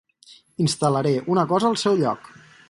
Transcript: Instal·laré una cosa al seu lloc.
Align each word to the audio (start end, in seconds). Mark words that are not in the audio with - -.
Instal·laré 0.65 1.11
una 1.35 1.45
cosa 1.53 1.71
al 1.73 1.79
seu 1.83 2.01
lloc. 2.01 2.33